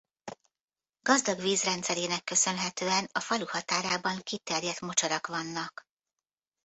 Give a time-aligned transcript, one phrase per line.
[1.01, 5.87] Gazdag vízrendszerének köszönhetően a falu határában kiterjedt mocsarak vannak.